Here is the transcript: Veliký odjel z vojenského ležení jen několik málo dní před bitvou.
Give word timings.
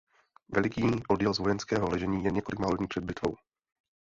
Veliký 0.55 0.83
odjel 1.13 1.33
z 1.33 1.39
vojenského 1.39 1.89
ležení 1.89 2.23
jen 2.23 2.33
několik 2.35 2.59
málo 2.59 2.75
dní 2.77 2.87
před 2.87 3.03
bitvou. 3.03 3.35